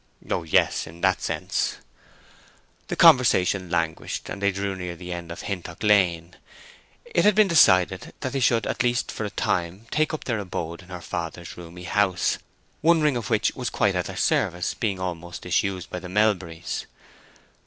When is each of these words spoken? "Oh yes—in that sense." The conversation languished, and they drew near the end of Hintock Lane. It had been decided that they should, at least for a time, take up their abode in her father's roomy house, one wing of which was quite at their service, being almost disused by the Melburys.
"Oh 0.31 0.41
yes—in 0.41 1.01
that 1.01 1.21
sense." 1.21 1.77
The 2.87 2.95
conversation 2.95 3.69
languished, 3.69 4.29
and 4.29 4.41
they 4.41 4.51
drew 4.51 4.75
near 4.75 4.95
the 4.95 5.13
end 5.13 5.31
of 5.31 5.41
Hintock 5.43 5.83
Lane. 5.83 6.37
It 7.05 7.23
had 7.23 7.35
been 7.35 7.47
decided 7.47 8.11
that 8.21 8.31
they 8.31 8.39
should, 8.39 8.65
at 8.65 8.81
least 8.81 9.11
for 9.11 9.25
a 9.25 9.29
time, 9.29 9.85
take 9.91 10.11
up 10.11 10.23
their 10.23 10.39
abode 10.39 10.81
in 10.81 10.89
her 10.89 11.01
father's 11.01 11.55
roomy 11.55 11.83
house, 11.83 12.39
one 12.81 13.03
wing 13.03 13.15
of 13.15 13.29
which 13.29 13.53
was 13.53 13.69
quite 13.69 13.93
at 13.93 14.05
their 14.05 14.17
service, 14.17 14.73
being 14.73 14.99
almost 14.99 15.43
disused 15.43 15.91
by 15.91 15.99
the 15.99 16.09
Melburys. 16.09 16.87